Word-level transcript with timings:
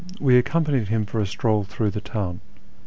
we 0.19 0.35
accompanied 0.35 0.87
him 0.87 1.05
for 1.05 1.19
a 1.19 1.27
stroll 1.27 1.63
through 1.63 1.91
the 1.91 2.01
town. 2.01 2.41